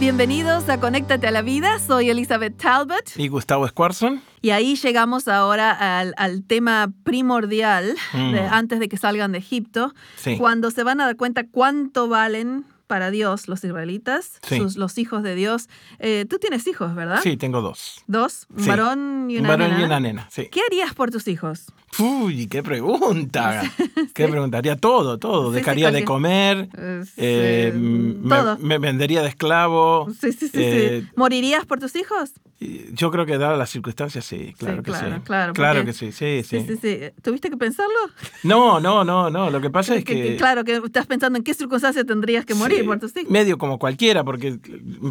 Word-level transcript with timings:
Bienvenidos 0.00 0.68
a 0.68 0.78
Conéctate 0.78 1.26
a 1.26 1.32
la 1.32 1.42
Vida, 1.42 1.80
soy 1.80 2.08
Elizabeth 2.08 2.56
Talbot. 2.56 3.16
Y 3.16 3.26
Gustavo 3.26 3.66
Squarson. 3.66 4.22
Y 4.40 4.50
ahí 4.50 4.76
llegamos 4.76 5.26
ahora 5.26 5.98
al, 5.98 6.14
al 6.16 6.44
tema 6.44 6.92
primordial 7.02 7.96
Mm. 8.12 8.32
de- 8.32 8.40
antes 8.40 8.78
de 8.78 8.88
que 8.88 8.96
salgan 8.96 9.32
de 9.32 9.38
Egipto, 9.38 9.92
Sí. 10.16 10.36
cuando 10.38 10.70
se 10.70 10.84
van 10.84 11.00
a 11.00 11.06
dar 11.06 11.16
cuenta 11.16 11.44
cuánto 11.50 12.08
valen 12.08 12.64
para 12.88 13.12
Dios 13.12 13.46
los 13.46 13.62
israelitas, 13.62 14.40
Sí. 14.42 14.56
sus- 14.58 14.76
los 14.76 14.98
hijos 14.98 15.22
de 15.22 15.36
Dios. 15.36 15.68
Eh, 16.00 16.26
Tú 16.28 16.38
tienes 16.40 16.66
hijos, 16.66 16.94
¿verdad? 16.96 17.20
Sí, 17.22 17.36
tengo 17.36 17.60
dos. 17.62 18.02
Dos, 18.08 18.46
un 18.56 18.64
Sí. 18.64 18.68
varón 18.68 19.30
y 19.30 19.34
Un 19.36 19.40
una 19.42 19.48
varón 19.50 19.68
nena. 19.68 19.80
y 19.80 19.84
una 19.84 20.00
nena, 20.00 20.26
sí. 20.30 20.48
¿Qué 20.50 20.60
harías 20.66 20.92
por 20.94 21.10
tus 21.12 21.28
hijos? 21.28 21.66
Uy, 22.00 22.48
qué 22.48 22.62
pregunta. 22.62 23.62
¿Qué 24.14 24.26
preguntaría? 24.28 24.76
Todo, 24.76 25.18
todo. 25.18 25.52
Dejaría 25.52 25.90
de 25.90 26.04
comer, 26.04 26.68
Eh, 26.76 27.02
sí, 27.04 27.12
eh, 27.18 27.72
me, 27.74 28.36
todo. 28.36 28.58
me 28.58 28.78
vendería 28.78 29.22
de 29.22 29.28
esclavo. 29.28 30.08
Sí, 30.20 30.32
sí, 30.32 30.48
sí, 30.48 30.50
eh, 30.54 31.02
sí. 31.04 31.12
¿Morirías 31.16 31.64
por 31.66 31.78
tus 31.78 31.94
hijos? 31.96 32.32
Yo 32.60 33.12
creo 33.12 33.24
que 33.24 33.38
dadas 33.38 33.56
las 33.56 33.70
circunstancias, 33.70 34.24
sí, 34.24 34.52
claro 34.58 34.82
que 34.82 34.90
claro, 34.90 35.16
sí. 35.16 35.22
claro, 35.24 35.52
Claro 35.52 35.84
que 35.84 35.92
sí, 35.92 36.10
sí, 36.10 36.42
sí. 36.42 36.60
Sí, 36.60 36.66
sí, 36.66 36.76
sí. 36.80 36.98
¿Tuviste 37.22 37.50
que 37.50 37.56
pensarlo? 37.56 37.94
No, 38.42 38.80
no, 38.80 39.04
no, 39.04 39.30
no. 39.30 39.48
Lo 39.50 39.60
que 39.60 39.70
pasa 39.70 39.94
es 39.94 40.04
Que- 40.04 40.36
claro, 40.36 40.64
que 40.64 40.76
estás 40.84 41.06
pensando 41.06 41.36
en 41.38 41.44
qué 41.44 41.54
circunstancias 41.54 42.04
tendrías 42.04 42.44
que 42.44 42.54
morir 42.54 42.78
Sí, 42.80 42.82
por 42.84 42.98
tus 42.98 43.16
hijos. 43.16 43.30
Medio 43.30 43.58
como 43.58 43.78
cualquiera, 43.78 44.24
porque 44.24 44.58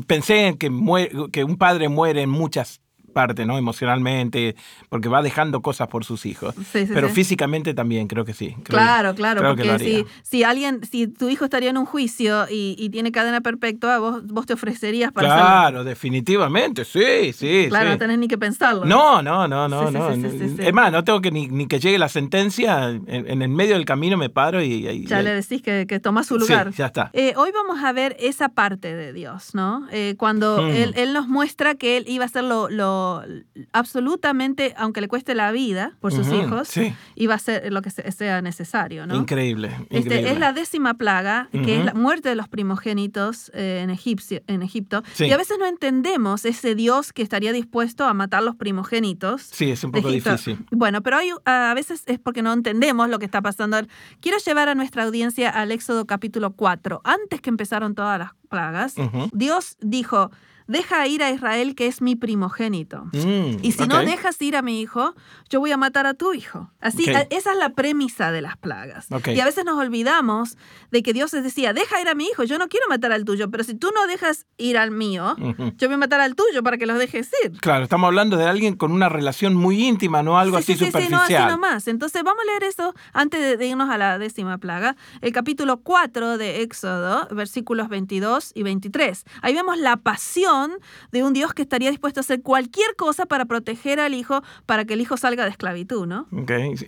pensé 0.06 0.48
en 0.48 0.58
que, 0.58 0.70
mue- 0.70 1.31
que 1.31 1.45
un 1.45 1.58
padre 1.58 1.88
muere 1.88 2.22
en 2.23 2.30
muchas 2.30 2.81
partes, 3.18 3.46
¿no? 3.48 3.58
Emocionalmente, 3.58 4.56
porque 4.90 5.10
va 5.10 5.22
dejando 5.22 5.62
cosas 5.62 5.88
por 5.88 6.04
sus 6.06 6.26
hijos. 6.26 6.54
Sí, 6.72 6.86
sí, 6.86 6.92
Pero 6.94 7.08
sí. 7.08 7.14
físicamente 7.16 7.74
también, 7.74 8.08
creo 8.08 8.26
que 8.26 8.34
sí. 8.34 8.50
Creo- 8.64 8.78
Claro, 8.80 9.16
claro, 9.16 9.40
creo 9.42 9.56
porque 9.56 9.80
si, 9.80 10.06
si 10.24 10.44
alguien, 10.44 10.82
si 10.90 11.08
tu 11.08 11.30
hijo 11.30 11.46
estaría 11.46 11.70
en 11.72 11.78
un 11.78 11.86
juicio 11.86 12.46
y, 12.50 12.76
y 12.78 12.90
tiene 12.90 13.12
cadena 13.12 13.42
perpetua, 13.42 13.98
vos, 14.00 14.26
vos 14.28 14.46
te 14.46 14.54
ofrecerías 14.54 15.12
para. 15.12 15.28
Claro, 15.28 15.84
definitivamente, 15.84 16.86
sí, 16.86 17.34
sí. 17.34 17.66
Claro, 17.70 17.90
no 17.92 17.98
tenés 17.98 18.20
ni 18.20 18.28
que 18.28 18.38
pensarlo. 18.38 18.86
No, 18.86 19.22
no, 19.22 19.48
no, 19.48 19.68
no, 19.68 19.90
no. 19.92 20.09
Es 20.12 20.74
más, 20.74 20.92
no 20.92 21.04
tengo 21.04 21.22
que 21.22 21.31
ni, 21.31 21.48
ni 21.48 21.68
que 21.68 21.80
llegue 21.80 21.98
la 21.98 22.09
sentencia, 22.09 22.90
en, 22.90 23.04
en 23.08 23.42
el 23.42 23.50
medio 23.50 23.74
del 23.76 23.86
camino 23.86 24.18
me 24.18 24.30
paro 24.30 24.62
y... 24.62 24.88
y- 24.88 25.06
Ya 25.06 25.22
y- 25.22 25.24
le 25.24 25.34
decís 25.34 25.62
que, 25.62 25.86
que 25.88 26.00
tomás 26.00 26.28
su 26.28 26.36
Sí, 26.36 26.42
lugar. 26.42 26.72
ya 26.74 26.88
está. 26.88 27.09
Eh, 27.14 27.34
hoy 27.38 27.50
vamos 27.54 27.84
a 27.84 27.92
ver 27.94 28.16
esa 28.20 28.50
parte 28.50 28.96
de 28.96 29.14
Dios, 29.14 29.54
¿no? 29.56 29.88
Eh, 29.92 30.16
cuando 30.18 30.62
Mm. 30.62 30.70
él, 30.72 30.94
él 30.98 31.14
nos 31.14 31.28
muestra 31.28 31.76
que 31.76 31.98
él 31.98 32.06
iba 32.08 32.24
a 32.24 32.28
hacer 32.28 32.44
lo, 32.44 32.70
lo- 32.70 33.06
absolutamente, 33.73 34.73
aunque 34.77 35.02
le 35.02 35.08
cueste 35.08 35.36
la 35.36 35.52
vida 35.52 35.94
por 36.00 36.11
sus 36.11 36.27
hijos, 36.31 36.67
sí. 36.67 36.94
iba 37.16 37.33
a 37.33 37.38
hacer 37.38 37.72
lo 37.72 37.81
que 37.81 37.89
se- 37.89 38.11
sea 38.11 38.41
necesario, 38.41 39.05
¿no? 39.08 39.16
Increíble, 39.16 39.72
Este, 39.89 40.31
es 40.31 40.39
la 40.39 40.53
décima 40.53 40.95
plaga, 40.95 41.50
que 41.52 41.80
es 41.80 41.85
la 41.85 41.94
muerte 41.94 42.30
de 42.30 42.35
los 42.35 42.47
primogénitos 42.47 43.52
eh, 43.53 43.81
en, 43.83 43.89
Egipcio- 43.89 44.41
en 44.47 44.61
Egipto. 44.61 45.03
Sí. 45.13 45.25
Y 45.25 45.31
a 45.31 45.38
veces 45.38 45.58
no 45.59 45.66
entendemos 45.66 46.45
ese 46.45 46.75
Dios 46.75 47.13
que 47.13 47.22
estaría 47.22 47.52
dispuesto 47.53 48.05
a 48.05 48.13
matar 48.13 48.44
los 48.44 48.55
primogénitos. 48.55 49.41
Sí, 49.44 49.72
es 49.72 49.83
un 49.83 49.91
poco 49.91 50.09
difícil. 50.09 50.58
Bueno, 50.72 51.02
pero 51.02 51.17
hay, 51.17 51.30
a 51.45 51.73
veces 51.75 52.03
es 52.05 52.19
porque 52.19 52.41
no 52.41 52.53
entendemos 52.53 53.09
lo 53.09 53.19
que 53.19 53.25
está 53.25 53.41
pasando. 53.41 53.78
Quiero 54.22 54.38
llevar 54.45 54.69
a 54.69 54.75
nuestra 54.75 55.03
audiencia 55.03 55.50
al 55.50 55.72
Éxodo 55.72 56.05
capítulo 56.05 56.52
4. 56.53 57.02
Antes 57.03 57.41
que 57.41 57.50
empezaron 57.50 57.95
todas 57.95 58.19
las 58.19 58.31
plagas. 58.50 58.95
Dios 59.33 59.78
dijo, 59.81 60.31
deja 60.67 61.05
ir 61.07 61.23
a 61.23 61.31
Israel 61.31 61.75
que 61.75 61.88
es 61.88 62.01
mi 62.01 62.16
primogénito. 62.16 63.05
Mm, 63.13 63.57
Y 63.61 63.72
si 63.72 63.88
no 63.88 64.00
dejas 64.00 64.41
ir 64.41 64.55
a 64.55 64.61
mi 64.61 64.81
hijo, 64.81 65.13
yo 65.50 65.59
voy 65.59 65.72
a 65.72 65.78
matar 65.78 66.05
a 66.05 66.13
tu 66.13 66.33
hijo. 66.33 66.72
Así, 66.81 67.05
esa 67.29 67.51
es 67.51 67.57
la 67.57 67.69
premisa 67.69 68.31
de 68.31 68.41
las 68.41 68.57
plagas. 68.57 69.07
Y 69.28 69.39
a 69.39 69.45
veces 69.45 69.66
nos 69.66 69.78
olvidamos 69.78 70.57
de 70.91 71.03
que 71.03 71.13
Dios 71.13 71.33
les 71.33 71.44
decía, 71.44 71.73
deja 71.73 72.01
ir 72.01 72.07
a 72.09 72.16
mi 72.16 72.25
hijo, 72.25 72.44
yo 72.44 72.57
no 72.57 72.67
quiero 72.67 72.85
matar 72.89 73.11
al 73.11 73.25
tuyo, 73.25 73.50
pero 73.50 73.63
si 73.63 73.75
tú 73.75 73.91
no 73.95 74.07
dejas 74.07 74.45
ir 74.57 74.78
al 74.78 74.91
mío, 74.91 75.35
yo 75.78 75.88
voy 75.88 75.95
a 75.95 75.97
matar 75.97 76.19
al 76.22 76.35
tuyo 76.35 76.63
para 76.63 76.78
que 76.78 76.85
los 76.85 76.97
dejes 76.99 77.29
ir. 77.44 77.51
Claro, 77.59 77.84
estamos 77.84 78.07
hablando 78.07 78.38
de 78.38 78.45
alguien 78.45 78.75
con 78.75 78.91
una 78.91 79.09
relación 79.09 79.55
muy 79.55 79.85
íntima, 79.85 80.23
no 80.23 80.38
algo 80.38 80.57
Sí, 80.57 80.73
así 80.73 80.73
sí, 80.73 80.79
sí, 80.79 80.85
sí, 80.85 80.91
no 80.91 80.99
superficial. 81.19 81.44
así 81.44 81.51
nomás. 81.51 81.88
Entonces 81.88 82.23
vamos 82.23 82.44
a 82.44 82.51
leer 82.51 82.63
eso 82.63 82.94
antes 83.13 83.39
de, 83.41 83.57
de 83.57 83.67
irnos 83.67 83.89
a 83.89 83.97
la 83.97 84.17
décima 84.19 84.57
plaga. 84.57 84.95
El 85.22 85.31
capítulo 85.31 85.78
4 85.81 86.38
de 86.38 86.61
Éxodo, 86.61 87.28
versículos 87.31 87.89
22 87.89 88.51
y 88.55 88.63
23. 88.63 89.23
Ahí 89.41 89.53
vemos 89.53 89.78
la 89.78 89.97
pasión 89.97 90.56
de 91.12 91.23
un 91.23 91.34
Dios 91.34 91.53
que 91.53 91.62
estaría 91.62 91.90
dispuesto 91.90 92.19
a 92.19 92.22
hacer 92.22 92.41
cualquier 92.41 92.95
cosa 92.95 93.25
para 93.25 93.45
proteger 93.45 94.00
al 94.00 94.13
hijo, 94.13 94.41
para 94.66 94.85
que 94.85 94.94
el 94.95 95.01
hijo 95.01 95.18
salga 95.18 95.44
de 95.44 95.51
esclavitud, 95.51 96.06
¿no? 96.07 96.28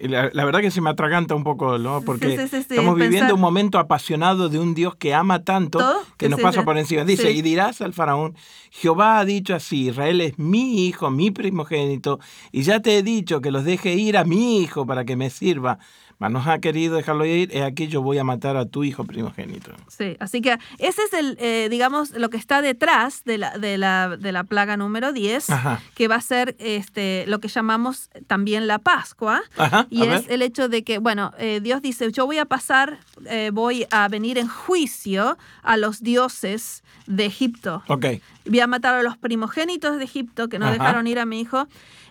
La, 0.02 0.30
la 0.34 0.46
verdad 0.46 0.62
que 0.62 0.72
se 0.72 0.82
me 0.82 0.90
atraganta 0.90 1.36
un 1.36 1.44
poco, 1.44 1.78
¿no? 1.78 2.02
Porque 2.02 2.32
sí, 2.32 2.38
sí, 2.44 2.48
sí, 2.50 2.56
estamos 2.58 2.96
pensar- 2.96 3.10
viviendo 3.10 3.36
un 3.36 3.42
momento 3.42 3.78
apasionado 3.80 4.50
de 4.50 4.60
un 4.60 4.74
Dios 4.74 4.96
que 4.96 5.14
ama 5.14 5.44
tanto 5.44 5.80
Todo, 5.80 6.02
que 6.18 6.30
nos 6.30 6.40
pasa 6.40 6.64
por 6.64 6.78
encima. 6.78 7.04
Dice, 7.04 7.32
y 7.32 7.42
dirás 7.42 7.82
al 7.82 7.94
faraón, 7.94 8.36
Jehová 8.72 9.20
ha 9.20 9.26
dicho 9.26 9.56
así, 9.56 9.88
Israel 9.90 10.22
es 10.22 10.38
mi 10.40 10.88
hijo, 10.88 11.10
mi 11.12 11.32
primogénito, 11.32 12.20
y 12.52 12.64
ya 12.64 12.82
te 12.82 12.98
he 12.98 13.04
dicho 13.04 13.42
que 13.42 13.52
los 13.52 13.64
deje 13.66 13.94
ir 13.96 14.18
a 14.18 14.24
mi 14.24 14.62
hijo 14.62 14.86
para 14.86 15.06
que 15.06 15.16
me 15.16 15.30
sirva, 15.30 15.80
mas 16.20 16.32
no 16.32 16.40
ha 16.46 16.60
querido 16.60 16.96
dejarlo 16.98 17.26
ir, 17.26 17.50
he 17.56 17.64
aquí 17.64 17.88
yo 17.88 18.02
voy 18.02 18.18
a 18.18 18.24
matar 18.24 18.58
a 18.58 18.66
tu 18.66 18.84
hijo 18.84 19.06
primogénito. 19.06 19.72
Sí, 19.88 20.18
así 20.20 20.42
que 20.42 20.58
ese 20.78 21.02
es 21.04 21.14
el, 21.14 21.38
eh, 21.40 21.68
digamos, 21.72 22.12
lo 22.12 22.30
que 22.30 22.38
está 22.38 22.62
detrás 22.62 23.24
de 23.24 23.38
la, 23.38 23.58
de 23.58 23.78
la, 23.78 24.18
de 24.18 24.32
la 24.32 24.44
plaga 24.44 24.76
número 24.78 25.14
10, 25.14 25.50
Ajá. 25.50 25.82
que 25.96 26.08
va 26.08 26.16
a 26.16 26.22
ser 26.22 26.56
este, 26.60 27.24
lo 27.28 27.40
que 27.40 27.48
llamamos 27.48 28.10
también 28.28 28.68
la 28.68 28.80
Pascua. 28.80 29.42
Ajá, 29.58 29.88
Y 29.90 30.04
es 30.04 30.26
ver. 30.26 30.34
el 30.34 30.42
hecho 30.42 30.68
de 30.70 30.84
que, 30.84 30.98
bueno, 31.00 31.32
eh, 31.40 31.62
Dios 31.64 31.82
dice, 31.82 32.12
yo 32.12 32.26
voy 32.26 32.38
a 32.38 32.46
pasar, 32.46 33.00
eh, 33.26 33.52
voy 33.54 33.88
a 33.90 34.08
venir 34.10 34.38
en 34.38 34.48
juicio 34.50 35.38
a 35.64 35.78
los 35.78 36.04
dioses 36.04 36.84
de 37.08 37.26
Egipto. 37.26 37.82
Ok, 37.88 38.06
Voy 38.46 38.60
a 38.62 38.68
matar 38.68 38.96
a 38.96 39.04
los 39.04 39.16
primogénitos 39.18 39.98
de 40.00 40.04
Egipto 40.04 40.50
que 40.50 40.58
no 40.60 40.66
Ajá. 40.66 40.74
dejaron 40.74 41.06
ir 41.08 41.20
a 41.20 41.26
mi 41.26 41.40
hijo. 41.40 41.68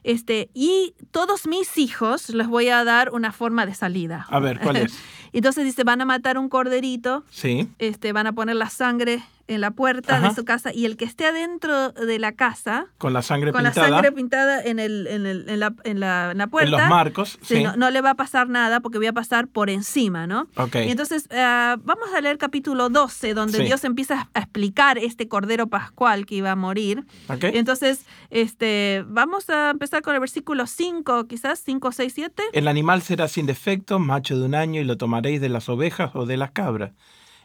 Este, 0.09 0.49
y 0.55 0.95
todos 1.11 1.47
mis 1.47 1.77
hijos 1.77 2.31
les 2.31 2.49
voy 2.49 2.71
a 2.71 2.83
dar 2.83 3.13
una 3.13 3.31
forma 3.31 3.67
de 3.67 3.75
salida. 3.75 4.27
a 4.31 4.41
ver, 4.41 4.59
¿cuál 4.59 4.77
es? 4.77 4.99
Entonces 5.33 5.65
dice, 5.65 5.85
van 5.85 6.01
a 6.01 6.05
matar 6.05 6.39
un 6.39 6.49
corderito, 6.49 7.25
Sí, 7.31 7.69
este, 7.79 8.13
van 8.13 8.27
a 8.27 8.33
poner 8.33 8.57
la 8.57 8.71
sangre 8.71 9.23
en 9.47 9.63
la 9.63 9.71
puerta 9.71 10.17
Ajá. 10.19 10.29
de 10.29 10.35
su 10.35 10.45
casa 10.45 10.75
y 10.75 10.85
el 10.85 10.99
que 10.99 11.07
esté 11.07 11.25
adentro 11.25 11.91
de 11.93 12.19
la 12.19 12.33
casa, 12.33 12.85
con 12.99 13.15
la 13.15 13.23
sangre 13.23 13.51
con 13.51 13.63
la 13.63 13.71
pintada 13.71 13.89
sangre 13.89 14.13
pintada 14.13 14.63
en, 14.63 14.79
el, 14.79 15.07
en, 15.07 15.25
el- 15.25 15.49
en 15.49 15.61
la, 15.61 15.75
en 15.85 16.01
la- 16.01 16.31
en 16.33 16.39
la 16.39 16.47
puerta, 16.49 16.67
en 16.77 16.81
los 16.83 16.89
marcos. 16.91 17.39
Sí, 17.41 17.63
no, 17.63 17.75
no 17.75 17.91
le 17.91 18.03
va 18.03 18.11
a 18.11 18.15
pasar 18.15 18.51
nada 18.51 18.81
porque 18.81 18.99
voy 18.99 19.07
a 19.07 19.15
pasar 19.15 19.47
por 19.49 19.71
encima, 19.71 20.27
¿no? 20.27 20.49
Ok. 20.57 20.75
Y 20.87 20.91
entonces 20.91 21.27
eh, 21.31 21.77
vamos 21.83 22.13
a 22.15 22.21
leer 22.21 22.37
capítulo 22.37 22.91
12, 22.91 23.33
donde 23.33 23.57
Sí. 23.59 23.65
Dios 23.65 23.85
empieza 23.85 24.29
a 24.35 24.41
explicar 24.41 24.99
este 24.99 25.29
cordero 25.29 25.67
pascual 25.69 26.27
que 26.27 26.35
iba 26.35 26.51
a 26.51 26.57
morir. 26.57 27.05
Ok. 27.31 27.45
Entonces, 27.45 28.05
este, 28.29 29.03
vamos 29.07 29.49
a 29.49 29.71
empezar 29.71 30.03
con 30.03 30.13
el 30.15 30.21
versículo 30.21 30.67
5, 30.67 31.27
quizás 31.27 31.61
5, 31.65 31.91
6, 31.93 32.13
7. 32.15 32.43
El 32.53 32.69
animal 32.69 33.01
será 33.01 33.27
sin 33.29 33.47
defecto, 33.47 33.99
macho 33.99 34.39
de 34.39 34.45
un 34.45 34.55
año, 34.55 34.81
y 34.81 34.85
lo 34.85 34.99
tomaréis 35.19 35.41
de 35.41 35.49
las 35.49 35.69
ovejas 35.69 36.11
o 36.15 36.27
de 36.27 36.37
las 36.37 36.53
cabras. 36.53 36.93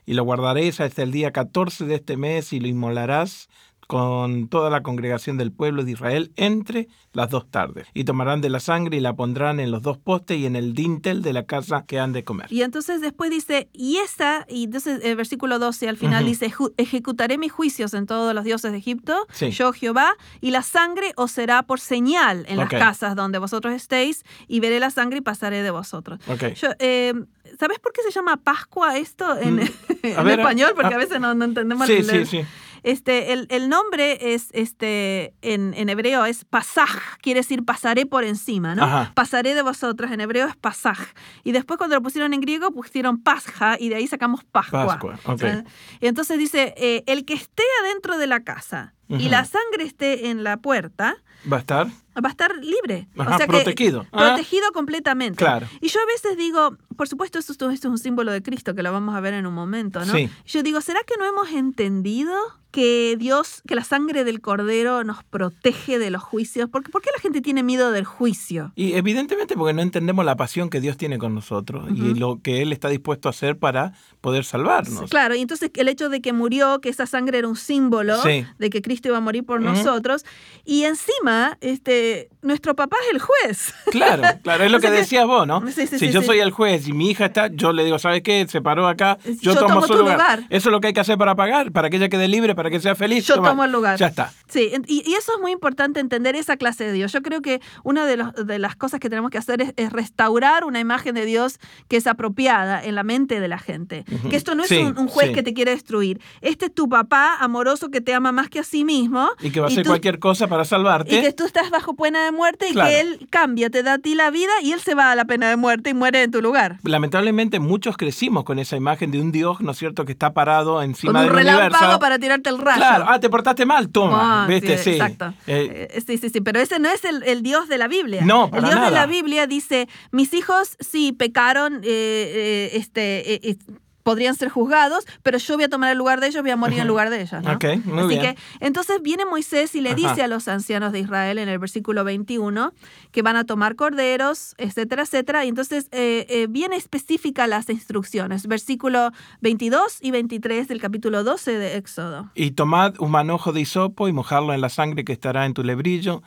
Y 0.05 0.13
lo 0.13 0.23
guardaréis 0.23 0.79
hasta 0.79 1.01
el 1.01 1.11
día 1.11 1.31
14 1.31 1.85
de 1.85 1.95
este 1.95 2.17
mes 2.17 2.53
y 2.53 2.59
lo 2.59 2.67
inmolarás 2.67 3.47
con 3.87 4.47
toda 4.47 4.69
la 4.69 4.81
congregación 4.81 5.37
del 5.37 5.51
pueblo 5.51 5.83
de 5.83 5.91
Israel 5.91 6.31
entre 6.37 6.87
las 7.11 7.29
dos 7.29 7.49
tardes. 7.51 7.85
Y 7.93 8.05
tomarán 8.05 8.39
de 8.41 8.49
la 8.49 8.59
sangre 8.61 8.97
y 8.97 8.99
la 9.01 9.13
pondrán 9.13 9.59
en 9.59 9.71
los 9.71 9.81
dos 9.81 9.97
postes 9.97 10.37
y 10.37 10.45
en 10.45 10.55
el 10.55 10.73
dintel 10.73 11.21
de 11.21 11.33
la 11.33 11.43
casa 11.45 11.83
que 11.85 11.99
han 11.99 12.13
de 12.13 12.23
comer. 12.23 12.47
Y 12.49 12.61
entonces 12.61 13.01
después 13.01 13.29
dice, 13.29 13.69
y 13.73 13.97
esa, 13.97 14.45
y 14.47 14.63
entonces 14.63 15.01
el 15.03 15.15
versículo 15.17 15.59
12 15.59 15.89
al 15.89 15.97
final 15.97 16.25
dice, 16.25 16.49
"Ju- 16.49 16.73
ejecutaré 16.77 17.37
mis 17.37 17.51
juicios 17.51 17.93
en 17.93 18.05
todos 18.05 18.33
los 18.33 18.45
dioses 18.45 18.71
de 18.71 18.77
Egipto, 18.77 19.15
Sí. 19.33 19.51
yo 19.51 19.73
Jehová, 19.73 20.13
y 20.41 20.51
la 20.51 20.61
sangre 20.63 21.11
os 21.17 21.31
será 21.31 21.63
por 21.63 21.79
señal 21.79 22.45
en 22.47 22.57
las 22.57 22.69
casas 22.69 23.15
donde 23.15 23.37
vosotros 23.37 23.73
estéis, 23.73 24.23
y 24.47 24.59
veré 24.61 24.79
la 24.79 24.91
sangre 24.91 25.17
y 25.19 25.21
pasaré 25.21 25.61
de 25.61 25.71
vosotros. 25.71 26.19
Ok. 26.29 26.53
Yo, 26.55 26.69
eh, 26.79 27.13
¿Sabes 27.59 27.79
por 27.79 27.91
qué 27.93 28.01
se 28.01 28.11
llama 28.11 28.37
Pascua 28.37 28.97
esto 28.97 29.37
en, 29.39 29.55
Mm, 29.55 29.59
en 30.03 30.17
a 30.19 30.23
ver, 30.23 30.39
español? 30.39 30.71
Porque 30.75 30.93
ah, 30.93 30.97
a 30.97 30.99
veces 30.99 31.19
no, 31.19 31.33
no 31.33 31.45
entendemos 31.45 31.87
Sí, 31.87 31.93
el- 31.93 32.05
sí, 32.05 32.25
sí. 32.25 32.45
Este, 32.83 33.31
el, 33.31 33.47
el 33.49 33.69
nombre 33.69 34.33
es, 34.33 34.49
este, 34.51 35.33
en, 35.41 35.73
en 35.73 35.87
hebreo 35.87 36.25
es 36.25 36.43
pasaj, 36.43 36.89
quiere 37.21 37.39
decir 37.39 37.63
pasaré 37.63 38.05
por 38.05 38.25
encima, 38.25 38.75
¿no? 38.75 38.83
Ajá. 38.83 39.13
Pasaré 39.15 39.53
de 39.55 39.61
vosotras, 39.61 40.11
en 40.11 40.19
hebreo 40.19 40.47
es 40.47 40.57
pasaj. 40.57 40.99
Y 41.45 41.53
después 41.53 41.77
cuando 41.77 41.95
lo 41.95 42.01
pusieron 42.01 42.33
en 42.33 42.41
griego 42.41 42.71
pusieron 42.71 43.23
pasja 43.23 43.77
y 43.79 43.87
de 43.87 43.95
ahí 43.95 44.07
sacamos 44.07 44.43
pascua. 44.43 44.85
Pascua, 44.85 45.17
ok. 45.23 45.39
¿sabes? 45.39 45.63
Y 46.01 46.07
entonces 46.07 46.37
dice, 46.37 46.73
eh, 46.75 47.03
el 47.07 47.23
que 47.23 47.35
esté 47.35 47.63
adentro 47.85 48.17
de 48.17 48.27
la 48.27 48.41
casa 48.43 48.93
y 49.19 49.29
la 49.29 49.45
sangre 49.45 49.83
esté 49.85 50.29
en 50.29 50.43
la 50.43 50.57
puerta, 50.57 51.15
Va 51.51 51.57
a 51.57 51.59
estar. 51.59 51.87
va 51.87 52.27
a 52.27 52.29
estar 52.29 52.55
libre. 52.57 53.07
Ajá, 53.17 53.35
o 53.35 53.37
sea 53.37 53.47
protegido. 53.47 54.01
Que, 54.03 54.07
Ah. 54.13 54.27
protegido 54.35 54.71
completamente. 54.73 55.37
Claro. 55.37 55.67
Y 55.81 55.87
yo 55.89 55.99
a 55.99 56.05
veces 56.05 56.37
digo, 56.37 56.77
por 56.95 57.07
supuesto, 57.07 57.39
esto, 57.39 57.51
esto 57.53 57.69
es 57.71 57.85
un 57.85 57.97
símbolo 57.97 58.31
de 58.31 58.41
Cristo, 58.41 58.73
que 58.75 58.83
lo 58.83 58.91
vamos 58.91 59.15
a 59.15 59.19
ver 59.19 59.33
en 59.33 59.45
un 59.45 59.53
momento, 59.53 59.99
¿no? 60.05 60.13
Sí. 60.13 60.29
Yo 60.45 60.63
digo, 60.63 60.79
¿será 60.81 61.01
que 61.05 61.15
no 61.17 61.25
hemos 61.25 61.49
entendido 61.51 62.33
que 62.73 63.15
Dios, 63.19 63.61
que 63.67 63.75
la 63.75 63.83
sangre 63.83 64.23
del 64.23 64.41
cordero 64.41 65.03
nos 65.03 65.23
protege 65.23 65.99
de 65.99 66.09
los 66.09 66.23
juicios? 66.23 66.69
¿Por 66.69 66.83
qué, 66.83 66.89
por 66.91 67.03
qué 67.03 67.11
la 67.15 67.21
gente 67.21 67.39
tiene 67.39 67.61
miedo 67.61 67.91
del 67.91 68.03
juicio? 68.03 68.71
Y 68.75 68.93
evidentemente 68.93 69.55
porque 69.55 69.73
no 69.73 69.83
entendemos 69.83 70.25
la 70.25 70.35
pasión 70.35 70.71
que 70.71 70.81
Dios 70.81 70.97
tiene 70.97 71.19
con 71.19 71.35
nosotros 71.35 71.87
y 71.95 72.15
lo 72.15 72.41
que 72.41 72.63
Él 72.63 72.73
está 72.73 72.89
dispuesto 72.89 73.29
a 73.29 73.31
hacer 73.31 73.57
para 73.59 73.93
poder 74.21 74.43
salvarnos. 74.43 75.09
Claro, 75.11 75.35
y 75.35 75.41
entonces 75.41 75.69
el 75.75 75.87
hecho 75.87 76.09
de 76.09 76.19
que 76.21 76.33
murió, 76.33 76.81
que 76.81 76.89
esa 76.89 77.05
sangre 77.05 77.37
era 77.37 77.47
un 77.47 77.55
símbolo 77.57 78.17
Sí. 78.23 78.43
de 78.57 78.69
que 78.71 78.81
Cristo 78.81 79.07
iba 79.09 79.17
a 79.17 79.21
morir 79.21 79.45
por 79.45 79.61
nosotros, 79.61 80.25
y 80.65 80.85
encima, 80.85 81.57
este, 81.61 82.29
nuestro 82.41 82.75
papá 82.75 82.97
es 83.07 83.13
el 83.13 83.21
juez. 83.21 83.73
Claro, 83.91 84.23
claro, 84.41 84.63
es 84.63 84.71
lo 84.71 84.77
O 84.79 84.81
sea 84.81 84.89
que 84.89 84.95
que- 84.95 85.01
decías 85.01 85.27
vos, 85.27 85.45
¿no? 85.45 85.61
Sí, 85.69 85.85
sí, 85.85 85.99
si 85.99 86.11
yo 86.11 86.23
soy 86.23 86.39
el 86.39 86.49
juez 86.49 86.87
y 86.87 86.93
mi 86.93 87.11
hija 87.11 87.25
está, 87.27 87.47
yo 87.53 87.71
le 87.71 87.85
digo, 87.85 87.99
¿sabes 87.99 88.23
qué? 88.23 88.45
Se 88.49 88.61
paró 88.61 88.87
acá, 88.87 89.19
yo, 89.23 89.53
Yo 89.53 89.55
tomo, 89.55 89.75
tomo 89.75 89.87
su 89.87 89.93
lugar. 89.95 90.39
Eso 90.49 90.69
es 90.69 90.71
lo 90.71 90.81
que 90.81 90.87
hay 90.87 90.93
que 90.93 90.99
hacer 91.01 91.17
para 91.19 91.35
pagar, 91.35 91.71
para 91.71 91.89
que 91.91 91.97
ella 91.97 92.09
quede 92.09 92.27
libre, 92.27 92.55
para 92.55 92.62
que 92.69 92.79
sea 92.79 92.95
feliz. 92.95 93.25
Yo 93.25 93.35
Toma. 93.35 93.49
tomo 93.49 93.63
el 93.63 93.71
lugar. 93.71 93.97
Ya 93.97 94.07
está. 94.07 94.31
Sí, 94.47 94.71
y, 94.87 95.03
y 95.09 95.13
eso 95.15 95.33
es 95.35 95.41
muy 95.41 95.51
importante 95.51 95.99
entender 95.99 96.35
esa 96.35 96.57
clase 96.57 96.83
de 96.85 96.91
Dios. 96.93 97.11
Yo 97.11 97.21
creo 97.23 97.41
que 97.41 97.59
una 97.83 98.05
de, 98.05 98.17
los- 98.17 98.33
de 98.35 98.59
las 98.59 98.75
cosas 98.75 98.99
que 98.99 99.09
tenemos 99.09 99.31
que 99.31 99.37
hacer 99.39 99.61
es, 99.61 99.73
es 99.77 99.91
restaurar 99.91 100.63
una 100.65 100.79
imagen 100.79 101.15
de 101.15 101.25
Dios 101.25 101.59
que 101.87 101.97
es 101.97 102.05
apropiada 102.07 102.83
en 102.83 102.95
la 102.95 103.03
mente 103.03 103.39
de 103.39 103.47
la 103.47 103.57
gente. 103.57 104.05
Que 104.29 104.35
esto 104.35 104.53
no 104.55 104.63
es 104.63 104.69
Sí, 104.69 104.77
un, 104.77 104.97
un 104.97 105.07
juez 105.07 105.29
sí. 105.29 105.33
que 105.33 105.43
te 105.43 105.53
quiere 105.53 105.71
destruir. 105.71 106.21
Este 106.41 106.65
es 106.65 106.73
tu 106.73 106.87
papá 106.87 107.35
amoroso 107.39 107.89
que 107.89 108.01
te 108.01 108.13
ama 108.13 108.31
más 108.31 108.49
que 108.49 108.59
a 108.59 108.63
sí 108.63 108.83
mismo. 108.83 109.29
Y 109.41 109.49
que 109.51 109.59
va 109.59 109.67
a 109.67 109.69
hacer 109.69 109.83
tú- 109.83 109.89
cualquier 109.89 110.19
cosa 110.19 110.47
para 110.47 110.65
salvarte. 110.65 111.15
Y 111.15 111.21
que 111.21 111.31
tú 111.33 111.45
estás 111.45 111.69
bajo 111.71 111.95
pena 111.95 112.23
de 112.23 112.31
muerte 112.31 112.67
y 112.69 112.73
Claro. 112.73 112.89
que 112.89 112.99
él 112.99 113.27
cambia, 113.29 113.69
te 113.69 113.81
da 113.83 113.93
a 113.93 113.97
ti 113.97 114.13
la 114.15 114.29
vida 114.29 114.51
y 114.61 114.71
él 114.73 114.79
se 114.79 114.93
va 114.95 115.11
a 115.11 115.15
la 115.15 115.25
pena 115.25 115.49
de 115.49 115.55
muerte 115.57 115.89
y 115.89 115.93
muere 115.93 116.21
en 116.23 116.31
tu 116.31 116.41
lugar. 116.41 116.77
Lamentablemente 116.83 117.59
muchos 117.59 117.97
crecimos 117.97 118.43
con 118.43 118.59
esa 118.59 118.75
imagen 118.75 119.11
de 119.11 119.19
un 119.19 119.31
Dios, 119.31 119.61
¿no 119.61 119.71
es 119.71 119.77
cierto?, 119.77 120.05
que 120.05 120.11
está 120.11 120.33
parado 120.33 120.75
Con 120.75 120.83
encima 120.85 121.19
un 121.21 121.25
del 121.25 121.35
relámpago 121.35 121.67
universo. 121.77 121.99
para 121.99 122.19
tirarte 122.19 122.49
rayo. 122.57 122.77
Claro, 122.77 123.05
ah, 123.07 123.19
te 123.19 123.29
portaste 123.29 123.65
mal, 123.65 123.89
toma, 123.89 124.43
Ah, 124.43 124.47
¿viste? 124.47 124.77
Sí. 124.77 124.91
Exacto. 124.91 125.33
Eh, 125.47 125.89
Eh, 125.93 126.01
sí, 126.05 126.17
sí, 126.17 126.29
sí, 126.29 126.41
pero 126.41 126.59
ese 126.59 126.79
no 126.79 126.89
es 126.89 127.03
el, 127.05 127.23
el 127.23 127.41
Dios 127.43 127.67
de 127.67 127.77
la 127.77 127.87
Biblia. 127.87 128.21
No, 128.25 128.49
El 128.53 128.63
Dios 128.63 128.81
de 128.81 128.91
la 128.91 129.05
Biblia 129.05 129.47
dice, 129.47 129.87
mis 130.11 130.33
hijos 130.33 130.77
sí 130.79 131.11
pecaron, 131.11 131.81
eh, 131.83 132.71
este, 132.73 133.33
eh, 133.49 133.57
podrían 134.03 134.35
ser 134.35 134.49
juzgados, 134.49 135.05
pero 135.23 135.37
yo 135.37 135.55
voy 135.55 135.63
a 135.63 135.69
tomar 135.69 135.91
el 135.91 135.97
lugar 135.97 136.19
de 136.19 136.27
ellos, 136.27 136.41
voy 136.41 136.51
a 136.51 136.55
morir 136.57 136.79
en 136.79 136.87
lugar 136.87 137.09
de 137.09 137.21
ellos. 137.21 137.41
¿no? 137.43 137.53
Ok, 137.53 137.65
muy 137.85 137.99
Así 137.99 138.07
bien. 138.19 138.21
que 138.21 138.37
entonces 138.59 139.01
viene 139.01 139.25
Moisés 139.25 139.73
y 139.75 139.81
le 139.81 139.89
Ajá. 139.89 139.95
dice 139.95 140.23
a 140.23 140.27
los 140.27 140.47
ancianos 140.47 140.91
de 140.91 140.99
Israel 140.99 141.37
en 141.37 141.49
el 141.49 141.59
versículo 141.59 142.03
21 142.03 142.73
que 143.11 143.21
van 143.21 143.35
a 143.35 143.45
tomar 143.45 143.75
corderos, 143.75 144.55
etcétera, 144.57 145.03
etcétera. 145.03 145.45
Y 145.45 145.49
entonces 145.49 145.87
eh, 145.91 146.25
eh, 146.29 146.47
bien 146.49 146.73
específica 146.73 147.47
las 147.47 147.69
instrucciones. 147.69 148.47
Versículo 148.47 149.11
22 149.41 149.99
y 150.01 150.11
23 150.11 150.67
del 150.67 150.81
capítulo 150.81 151.23
12 151.23 151.57
de 151.57 151.77
Éxodo. 151.77 152.29
Y 152.35 152.51
tomad 152.51 152.95
un 152.99 153.11
manojo 153.11 153.51
de 153.51 153.61
hisopo 153.61 154.07
y 154.07 154.13
mojadlo 154.13 154.53
en 154.53 154.61
la 154.61 154.69
sangre 154.69 155.05
que 155.05 155.13
estará 155.13 155.45
en 155.45 155.53
tu 155.53 155.63
lebrillo, 155.63 156.21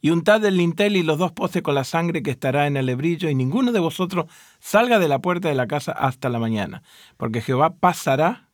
y 0.00 0.10
untad 0.10 0.44
el 0.44 0.56
lintel 0.56 0.96
y 0.96 1.02
los 1.02 1.18
dos 1.18 1.32
postes 1.32 1.62
con 1.62 1.74
la 1.74 1.84
sangre 1.84 2.22
que 2.22 2.30
estará 2.30 2.66
en 2.66 2.76
el 2.76 2.86
lebrillo, 2.86 3.28
y 3.28 3.34
ninguno 3.34 3.72
de 3.72 3.80
vosotros 3.80 4.26
salga 4.60 4.98
de 4.98 5.08
la 5.08 5.20
puerta 5.20 5.48
de 5.48 5.54
la 5.54 5.66
casa 5.66 5.92
hasta 5.92 6.28
la 6.28 6.38
mañana, 6.38 6.82
porque 7.16 7.40
Jehová 7.40 7.74
pasará 7.74 8.48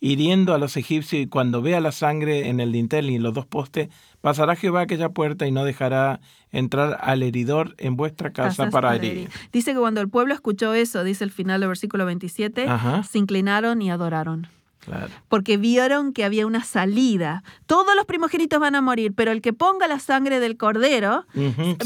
hiriendo 0.00 0.52
a 0.52 0.58
los 0.58 0.76
egipcios, 0.76 1.22
y 1.22 1.26
cuando 1.28 1.62
vea 1.62 1.80
la 1.80 1.92
sangre 1.92 2.48
en 2.48 2.58
el 2.58 2.72
dintel 2.72 3.08
y 3.08 3.14
en 3.14 3.22
los 3.22 3.34
dos 3.34 3.46
postes, 3.46 3.88
pasará 4.20 4.56
Jehová 4.56 4.82
aquella 4.82 5.10
puerta 5.10 5.46
y 5.46 5.52
no 5.52 5.64
dejará 5.64 6.20
entrar 6.50 6.98
al 7.00 7.22
heridor 7.22 7.74
en 7.78 7.96
vuestra 7.96 8.32
casa 8.32 8.64
Casas 8.64 8.72
para 8.72 8.96
herir. 8.96 9.30
Dice 9.52 9.72
que 9.72 9.78
cuando 9.78 10.00
el 10.00 10.08
pueblo 10.08 10.34
escuchó 10.34 10.74
eso, 10.74 11.04
dice 11.04 11.22
el 11.22 11.30
final 11.30 11.60
del 11.60 11.68
versículo 11.68 12.04
27, 12.04 12.68
Ajá. 12.68 13.02
se 13.04 13.18
inclinaron 13.18 13.80
y 13.80 13.90
adoraron. 13.90 14.48
Claro. 14.84 15.12
Porque 15.28 15.56
vieron 15.58 16.12
que 16.12 16.24
había 16.24 16.44
una 16.44 16.64
salida. 16.64 17.44
Todos 17.66 17.94
los 17.94 18.04
primogénitos 18.04 18.58
van 18.58 18.74
a 18.74 18.80
morir, 18.80 19.12
pero 19.14 19.30
el 19.30 19.40
que 19.40 19.52
ponga 19.52 19.86
la 19.86 20.00
sangre 20.00 20.40
del 20.40 20.56
cordero 20.56 21.24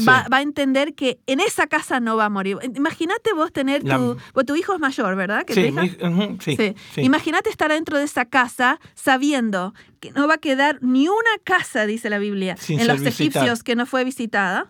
va, 0.07 0.23
sí. 0.23 0.29
va 0.33 0.37
a 0.37 0.41
entender 0.41 0.95
que 0.95 1.19
en 1.27 1.39
esa 1.39 1.67
casa 1.67 1.99
no 1.99 2.17
va 2.17 2.25
a 2.25 2.29
morir. 2.29 2.57
Imagínate 2.75 3.33
vos 3.33 3.51
tener 3.53 3.83
La- 3.83 3.97
tu... 3.97 4.17
pues 4.33 4.47
tu 4.47 4.55
hijo 4.55 4.73
es 4.73 4.79
mayor, 4.79 5.15
¿verdad? 5.15 5.45
¿Que 5.45 5.71
mi- 5.71 6.37
sí. 6.39 7.01
Imagínate 7.01 7.51
estar 7.51 7.69
dentro 7.71 7.99
de 7.99 8.05
esa 8.05 8.25
casa 8.25 8.79
sabiendo 8.95 9.75
que 9.99 10.11
no 10.11 10.27
va 10.27 10.35
a 10.35 10.37
quedar 10.37 10.79
ni 10.81 11.07
una 11.07 11.19
casa, 11.43 11.85
dice 11.85 12.09
la 12.09 12.17
Biblia, 12.19 12.55
Sin 12.57 12.79
en 12.79 12.87
los 12.87 13.01
egipcios 13.01 13.63
que 13.63 13.75
no 13.75 13.85
fue 13.85 14.03
visitada. 14.03 14.67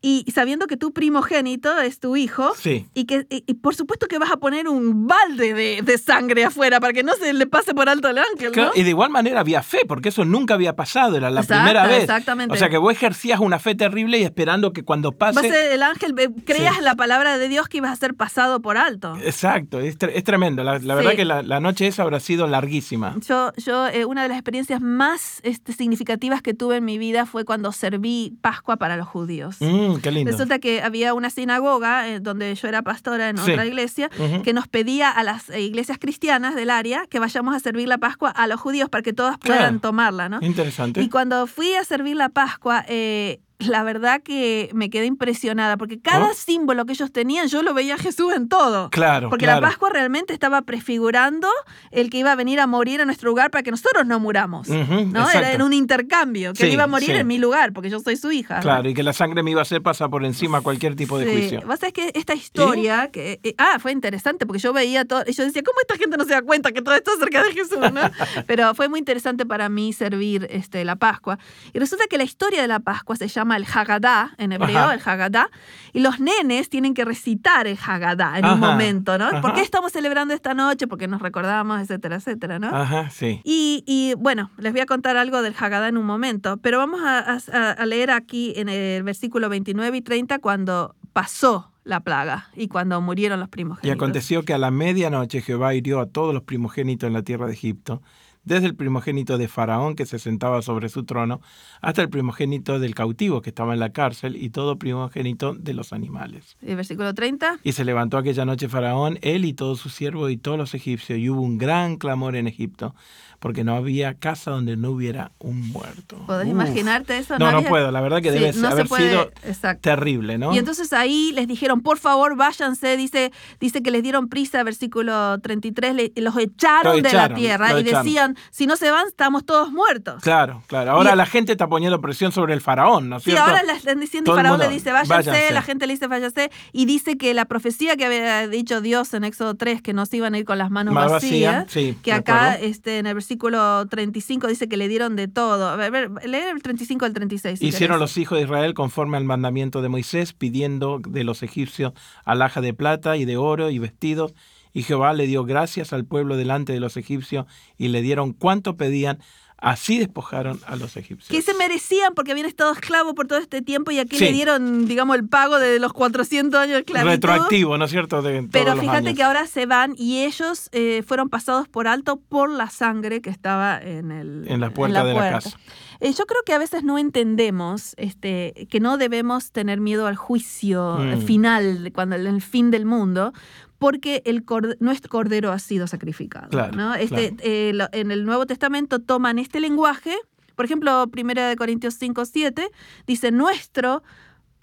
Y 0.00 0.24
sabiendo 0.32 0.66
que 0.66 0.76
tu 0.76 0.92
primogénito 0.92 1.78
es 1.80 2.00
tu 2.00 2.16
hijo, 2.16 2.52
Sí. 2.56 2.86
y 2.94 3.04
que 3.04 3.26
y, 3.30 3.44
y 3.46 3.54
por 3.54 3.74
supuesto 3.74 4.06
que 4.06 4.18
vas 4.18 4.30
a 4.30 4.36
poner 4.38 4.68
un 4.68 5.06
balde 5.06 5.54
de, 5.54 5.82
de 5.82 5.98
sangre 5.98 6.44
afuera 6.44 6.80
para 6.80 6.92
que 6.92 7.02
no 7.02 7.12
se 7.14 7.32
le 7.32 7.46
pase 7.46 7.74
por 7.74 7.88
alto 7.88 8.08
al 8.08 8.18
ángel, 8.18 8.52
Y 8.74 8.82
de 8.82 8.90
igual 8.90 9.10
manera 9.10 9.40
había 9.40 9.62
fe, 9.62 9.80
porque 9.86 10.08
eso 10.10 10.24
nunca 10.24 10.54
había 10.54 10.74
pasado, 10.76 11.16
era 11.16 11.30
la 11.30 11.40
Exacto, 11.40 11.64
primera 11.64 11.86
vez. 11.86 12.02
exactamente. 12.02 12.54
O 12.54 12.56
sea 12.56 12.68
que 12.68 12.78
vos 12.78 12.92
ejercías 12.92 13.40
una 13.40 13.58
fe 13.58 13.74
terrible 13.74 14.18
y 14.18 14.22
esperando 14.24 14.72
que 14.72 14.82
cuando 14.84 15.12
pase... 15.12 15.74
el 15.74 15.82
ángel, 15.82 16.14
creas 16.44 16.76
Sí. 16.76 16.82
la 16.82 16.94
palabra 16.94 17.38
de 17.38 17.48
Dios 17.48 17.68
que 17.68 17.78
ibas 17.78 17.92
a 17.92 17.96
ser 17.96 18.14
pasado 18.14 18.60
por 18.60 18.76
alto. 18.76 19.16
Exacto, 19.22 19.80
es, 19.80 19.98
tre- 19.98 20.12
es 20.14 20.24
tremendo. 20.24 20.62
La, 20.64 20.74
la 20.74 20.78
Sí. 20.80 20.86
verdad 20.86 21.12
que 21.14 21.24
la, 21.24 21.42
la 21.42 21.60
noche 21.60 21.86
esa 21.86 22.02
habrá 22.02 22.20
sido 22.20 22.46
larguísima. 22.46 23.16
Yo, 23.26 23.52
yo 23.56 23.86
eh, 23.88 24.04
una 24.04 24.22
de 24.22 24.28
las 24.28 24.36
experiencias 24.38 24.59
más 24.80 25.40
este, 25.42 25.72
significativas 25.72 26.42
que 26.42 26.54
tuve 26.54 26.76
en 26.76 26.84
mi 26.84 26.98
vida 26.98 27.26
fue 27.26 27.44
cuando 27.44 27.72
serví 27.72 28.34
Pascua 28.40 28.76
para 28.76 28.96
los 28.96 29.06
judíos. 29.08 29.56
Mm, 29.60 29.96
qué 30.02 30.10
lindo. 30.10 30.30
Resulta 30.30 30.58
que 30.58 30.82
había 30.82 31.14
una 31.14 31.30
sinagoga 31.30 32.08
eh, 32.08 32.20
donde 32.20 32.54
yo 32.54 32.68
era 32.68 32.82
pastora 32.82 33.28
en 33.30 33.38
Sí. 33.38 33.52
otra 33.52 33.66
iglesia 33.66 34.10
que 34.44 34.52
nos 34.52 34.68
pedía 34.68 35.10
a 35.10 35.22
las 35.22 35.48
eh, 35.50 35.60
iglesias 35.62 35.98
cristianas 35.98 36.54
del 36.54 36.70
área 36.70 37.06
que 37.08 37.18
vayamos 37.18 37.54
a 37.54 37.60
servir 37.60 37.88
la 37.88 37.98
Pascua 37.98 38.30
a 38.30 38.46
los 38.46 38.60
judíos 38.60 38.88
para 38.88 39.02
que 39.02 39.12
todos 39.12 39.36
puedan 39.38 39.58
Claro. 39.60 39.80
tomarla, 39.80 40.28
¿no? 40.28 40.38
Interesante. 40.42 41.00
Y 41.02 41.08
cuando 41.08 41.46
fui 41.46 41.74
a 41.74 41.84
servir 41.84 42.16
la 42.16 42.28
Pascua, 42.28 42.84
eh, 42.88 43.40
la 43.60 43.82
verdad 43.82 44.22
que 44.22 44.70
me 44.74 44.90
quedé 44.90 45.06
impresionada, 45.06 45.76
porque 45.76 46.00
cada 46.00 46.26
¿Oh? 46.30 46.34
símbolo 46.34 46.86
que 46.86 46.92
ellos 46.92 47.12
tenían, 47.12 47.48
yo 47.48 47.62
lo 47.62 47.74
veía 47.74 47.94
a 47.94 47.98
Jesús 47.98 48.32
en 48.34 48.48
todo. 48.48 48.90
Claro, 48.90 49.28
Porque 49.30 49.44
claro. 49.44 49.60
la 49.60 49.68
Pascua 49.68 49.90
realmente 49.90 50.32
estaba 50.32 50.62
prefigurando 50.62 51.48
el 51.90 52.10
que 52.10 52.18
iba 52.18 52.32
a 52.32 52.36
venir 52.36 52.60
a 52.60 52.66
morir 52.66 53.00
en 53.00 53.06
nuestro 53.06 53.28
lugar 53.30 53.50
para 53.50 53.62
que 53.62 53.70
nosotros 53.70 54.06
no 54.06 54.18
muramos. 54.20 54.68
Ujú, 54.68 54.76
¿no? 55.06 55.20
exacto. 55.20 55.38
Era, 55.38 55.52
era 55.52 55.64
un 55.64 55.72
intercambio, 55.72 56.52
que 56.52 56.64
él 56.64 56.68
Sí, 56.70 56.74
iba 56.74 56.84
a 56.84 56.86
morir 56.86 57.10
sí. 57.10 57.16
en 57.16 57.26
mi 57.26 57.38
lugar, 57.38 57.72
porque 57.72 57.90
yo 57.90 58.00
soy 58.00 58.16
su 58.16 58.32
hija. 58.32 58.56
¿no? 58.56 58.62
Claro, 58.62 58.88
y 58.88 58.94
que 58.94 59.02
la 59.02 59.12
sangre 59.12 59.42
me 59.42 59.50
iba 59.50 59.60
a 59.60 59.62
hacer 59.62 59.82
pasar 59.82 60.10
por 60.10 60.24
encima 60.24 60.58
a 60.58 60.60
cualquier 60.60 60.96
tipo 60.96 61.18
de 61.18 61.26
Sí. 61.26 61.32
juicio. 61.32 61.62
Vos 61.66 61.78
sabés 61.78 61.92
que 61.92 62.10
esta 62.14 62.34
historia, 62.34 63.10
que, 63.10 63.40
eh, 63.42 63.54
ah, 63.58 63.78
fue 63.80 63.92
interesante 63.92 64.46
porque 64.46 64.60
yo 64.60 64.72
veía 64.72 65.04
todo, 65.04 65.22
y 65.26 65.32
yo 65.32 65.44
decía, 65.44 65.62
¿cómo 65.64 65.78
esta 65.80 65.96
gente 65.96 66.16
no 66.16 66.24
se 66.24 66.30
da 66.32 66.42
cuenta 66.42 66.72
que 66.72 66.82
todo 66.82 66.94
esto 66.94 67.10
es 67.12 67.16
acerca 67.18 67.42
de 67.44 67.52
Jesús? 67.52 67.78
¿no? 67.78 68.00
Pero 68.46 68.74
fue 68.74 68.88
muy 68.88 68.98
interesante 68.98 69.46
para 69.46 69.68
mí 69.68 69.92
servir 69.92 70.46
este, 70.50 70.84
la 70.84 70.96
Pascua. 70.96 71.38
Y 71.72 71.78
resulta 71.78 72.04
que 72.08 72.18
la 72.18 72.24
historia 72.24 72.62
de 72.62 72.68
la 72.68 72.80
Pascua 72.80 73.16
se 73.16 73.28
llama 73.28 73.49
el 73.56 73.64
Haggadah, 73.72 74.34
en 74.38 74.52
hebreo, 74.52 74.78
Ajá. 74.78 74.94
el 74.94 75.00
Haggadah, 75.04 75.48
y 75.92 76.00
los 76.00 76.20
nenes 76.20 76.68
tienen 76.70 76.94
que 76.94 77.04
recitar 77.04 77.66
el 77.66 77.78
Haggadah 77.84 78.38
en 78.38 78.46
un 78.46 78.60
momento, 78.60 79.18
¿no? 79.18 79.28
¿Por 79.40 79.50
ajá. 79.50 79.54
qué 79.54 79.60
estamos 79.62 79.92
celebrando 79.92 80.34
esta 80.34 80.54
noche? 80.54 80.86
Porque 80.86 81.08
nos 81.08 81.20
recordamos, 81.22 81.80
etcétera, 81.80 82.16
etcétera, 82.16 82.58
¿no? 82.58 82.68
Ajá, 82.68 83.10
sí. 83.10 83.40
Y, 83.44 83.82
y, 83.86 84.14
bueno, 84.18 84.50
les 84.58 84.72
voy 84.72 84.80
a 84.80 84.86
contar 84.86 85.16
algo 85.16 85.42
del 85.42 85.54
Haggadah 85.58 85.88
en 85.88 85.96
un 85.96 86.06
momento, 86.06 86.56
pero 86.58 86.78
vamos 86.78 87.00
a, 87.02 87.18
a- 87.52 87.70
a 87.72 87.86
leer 87.86 88.10
aquí 88.10 88.52
en 88.56 88.68
el 88.68 89.02
versículo 89.02 89.48
29 89.48 89.96
y 89.96 90.02
30 90.02 90.38
cuando 90.38 90.94
pasó 91.12 91.70
la 91.82 92.00
plaga 92.00 92.48
y 92.54 92.68
cuando 92.68 93.00
murieron 93.00 93.40
los 93.40 93.48
Y 93.48 93.50
primogénitos. 93.50 93.94
aconteció 93.96 94.44
que 94.44 94.52
a 94.54 94.58
la 94.58 94.70
medianoche 94.70 95.40
Jehová 95.42 95.74
hirió 95.74 95.98
a 96.00 96.06
todos 96.06 96.32
los 96.34 96.42
primogénitos 96.44 97.06
en 97.08 97.14
la 97.14 97.22
tierra 97.22 97.46
de 97.46 97.54
Egipto, 97.54 98.02
desde 98.44 98.66
el 98.66 98.74
primogénito 98.74 99.36
de 99.38 99.48
Faraón 99.48 99.94
que 99.96 100.06
se 100.06 100.18
sentaba 100.18 100.62
sobre 100.62 100.88
su 100.88 101.04
trono, 101.04 101.40
hasta 101.80 102.02
el 102.02 102.08
primogénito 102.08 102.78
del 102.78 102.94
cautivo 102.94 103.42
que 103.42 103.50
estaba 103.50 103.74
en 103.74 103.80
la 103.80 103.90
cárcel 103.92 104.36
y 104.36 104.50
todo 104.50 104.76
primogénito 104.78 105.54
de 105.54 105.74
los 105.74 105.92
animales. 105.92 106.56
El 106.62 106.76
versículo 106.76 107.12
30. 107.14 107.58
Y 107.62 107.72
se 107.72 107.84
levantó 107.84 108.16
aquella 108.18 108.44
noche 108.44 108.68
Faraón, 108.68 109.18
él 109.22 109.44
y 109.44 109.52
todos 109.52 109.78
sus 109.80 109.92
siervos 109.94 110.30
y 110.30 110.36
todos 110.36 110.56
los 110.58 110.74
egipcios, 110.74 111.18
y 111.18 111.28
hubo 111.30 111.42
un 111.42 111.58
gran 111.58 111.96
clamor 111.96 112.34
en 112.36 112.46
Egipto, 112.46 112.94
porque 113.38 113.64
no 113.64 113.74
había 113.74 114.14
casa 114.14 114.50
donde 114.50 114.76
no 114.76 114.90
hubiera 114.90 115.32
un 115.38 115.66
muerto. 115.70 116.18
¿Podés 116.26 116.46
Uf. 116.46 116.52
imaginarte 116.52 117.16
eso? 117.16 117.38
No, 117.38 117.50
no 117.50 117.58
había- 117.58 117.68
puedo, 117.70 117.90
la 117.90 118.02
verdad 118.02 118.20
que 118.20 118.30
Sí, 118.32 118.38
debe 118.38 118.52
no 118.60 118.68
haber 118.68 118.86
puede- 118.86 119.08
sido 119.10 119.30
exacto. 119.44 119.80
terrible, 119.80 120.36
¿no? 120.36 120.54
Y 120.54 120.58
entonces 120.58 120.92
ahí 120.92 121.32
les 121.34 121.48
dijeron, 121.48 121.80
por 121.80 121.98
favor, 121.98 122.36
váyanse. 122.36 122.98
Dice, 122.98 123.32
dice 123.58 123.82
que 123.82 123.90
les 123.90 124.02
dieron 124.02 124.28
prisa, 124.28 124.62
versículo 124.62 125.38
33, 125.40 125.94
le- 125.94 126.12
los 126.16 126.36
echaron, 126.36 126.96
Lo 126.96 127.02
de 127.02 127.08
echaron, 127.08 127.30
la 127.32 127.34
tierra 127.38 127.66
y 127.78 127.80
echaron. 127.80 128.04
decían 128.04 128.29
si 128.50 128.66
no 128.66 128.76
se 128.76 128.90
van, 128.90 129.06
estamos 129.06 129.44
todos 129.44 129.70
muertos. 129.72 130.22
Claro, 130.22 130.62
claro. 130.66 130.92
Ahora 130.92 131.14
Y- 131.14 131.16
la 131.16 131.26
gente 131.26 131.52
está 131.52 131.68
poniendo 131.68 132.00
presión 132.00 132.32
sobre 132.32 132.54
el 132.54 132.60
faraón, 132.60 133.08
¿no 133.08 133.16
es 133.18 133.22
Sí, 133.24 133.30
cierto? 133.30 133.48
ahora 133.50 133.62
le 133.62 133.72
están 133.72 134.00
diciendo, 134.00 134.32
el 134.32 134.36
Faraón 134.36 134.58
le 134.60 134.68
dice, 134.68 134.92
váyanse, 134.92 135.30
váyanse. 135.30 135.54
la 135.54 135.62
gente 135.62 135.86
le 135.86 135.92
dice, 135.94 136.06
váyanse, 136.06 136.50
y 136.72 136.84
dice 136.86 137.16
que 137.16 137.34
la 137.34 137.44
profecía 137.44 137.96
que 137.96 138.04
había 138.06 138.46
dicho 138.48 138.80
Dios 138.80 139.12
en 139.14 139.24
Éxodo 139.24 139.54
3, 139.54 139.82
que 139.82 139.92
no 139.92 140.06
se 140.06 140.16
iban 140.18 140.34
a 140.34 140.38
ir 140.38 140.44
con 140.44 140.58
las 140.58 140.70
manos 140.70 140.94
Más 140.94 141.10
vacías, 141.10 141.64
vacía, 141.64 141.66
sí, 141.92 141.96
que 142.02 142.12
acá 142.12 142.54
este, 142.54 142.98
en 142.98 143.06
el 143.06 143.14
versículo 143.14 143.86
35 143.88 144.46
dice 144.46 144.68
que 144.68 144.76
le 144.76 144.88
dieron 144.88 145.16
de 145.16 145.28
todo. 145.28 145.68
A 145.68 145.76
ver, 145.76 145.86
a 145.88 145.90
ver, 146.08 146.10
lee 146.28 146.38
el 146.52 146.62
35 146.62 147.04
al 147.04 147.12
36. 147.14 147.58
si 147.58 147.66
Hicieron 147.66 147.96
querés. 147.98 148.00
los 148.10 148.16
hijos 148.18 148.38
de 148.38 148.44
Israel 148.44 148.74
conforme 148.74 149.16
al 149.16 149.24
mandamiento 149.24 149.82
de 149.82 149.88
Moisés, 149.88 150.32
pidiendo 150.32 151.00
de 151.06 151.24
los 151.24 151.42
egipcios 151.42 151.92
alhaja 152.24 152.60
de 152.60 152.74
plata 152.74 153.16
y 153.16 153.24
de 153.24 153.36
oro 153.36 153.70
y 153.70 153.78
vestidos. 153.78 154.32
Y 154.72 154.82
Jehová 154.82 155.12
le 155.14 155.26
dio 155.26 155.44
gracias 155.44 155.92
al 155.92 156.04
pueblo 156.04 156.36
delante 156.36 156.72
de 156.72 156.80
los 156.80 156.96
egipcios 156.96 157.46
y 157.76 157.88
le 157.88 158.02
dieron 158.02 158.32
cuanto 158.32 158.76
pedían. 158.76 159.18
Así 159.62 159.98
despojaron 159.98 160.58
a 160.66 160.74
los 160.76 160.96
egipcios. 160.96 161.28
que 161.28 161.42
se 161.42 161.52
merecían 161.52 162.14
porque 162.14 162.30
habían 162.32 162.46
estado 162.46 162.72
esclavos 162.72 163.12
por 163.12 163.26
todo 163.26 163.38
este 163.38 163.60
tiempo 163.60 163.90
y 163.90 163.98
aquí 163.98 164.16
Sí. 164.16 164.24
le 164.24 164.32
dieron, 164.32 164.86
digamos, 164.86 165.16
el 165.16 165.28
pago 165.28 165.58
de 165.58 165.78
los 165.78 165.92
400 165.92 166.58
años 166.58 166.72
de 166.72 166.78
esclavitud. 166.78 167.10
Retroactivo, 167.10 167.76
¿no 167.76 167.84
es 167.84 167.90
cierto? 167.90 168.22
De 168.22 168.48
Pero 168.50 168.74
fíjate 168.78 169.14
que 169.14 169.22
ahora 169.22 169.46
se 169.46 169.66
van 169.66 169.94
y 169.98 170.20
ellos 170.24 170.70
eh, 170.72 171.02
fueron 171.06 171.28
pasados 171.28 171.68
por 171.68 171.88
alto 171.88 172.16
por 172.18 172.48
la 172.50 172.70
sangre 172.70 173.20
que 173.20 173.28
estaba 173.28 173.76
en, 173.78 174.10
el, 174.12 174.44
En 174.48 174.60
la 174.60 174.70
puerta 174.70 175.04
de 175.04 175.12
la 175.12 175.18
puerta. 175.20 175.40
casa. 175.42 175.58
Eh, 176.00 176.14
yo 176.16 176.24
creo 176.24 176.40
que 176.46 176.54
a 176.54 176.58
veces 176.58 176.82
no 176.82 176.96
entendemos 176.96 177.92
este, 177.98 178.66
que 178.70 178.80
no 178.80 178.96
debemos 178.96 179.52
tener 179.52 179.78
miedo 179.78 180.06
al 180.06 180.16
juicio 180.16 180.96
Mm. 180.98 181.20
final, 181.26 181.84
de 181.84 181.92
cuando 181.92 182.16
el 182.16 182.40
fin 182.40 182.70
del 182.70 182.86
mundo, 182.86 183.34
porque 183.80 184.22
el 184.26 184.44
corde- 184.44 184.76
nuestro 184.78 185.08
cordero 185.10 185.50
ha 185.50 185.58
sido 185.58 185.86
sacrificado. 185.88 186.50
Claro, 186.50 186.76
¿no? 186.76 186.94
Este, 186.94 187.30
claro. 187.30 187.36
eh, 187.42 187.72
lo- 187.74 187.88
en 187.92 188.10
el 188.12 188.24
Nuevo 188.26 188.44
Testamento 188.46 188.98
toman 189.00 189.38
este 189.38 189.58
lenguaje, 189.58 190.14
por 190.54 190.66
ejemplo, 190.66 191.06
1 191.10 191.48
de 191.48 191.56
Corintios 191.56 191.94
5, 191.94 192.26
7, 192.26 192.68
dice, 193.06 193.32
nuestro 193.32 194.02